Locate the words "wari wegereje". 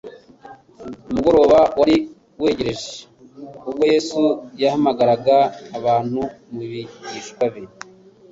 1.79-2.89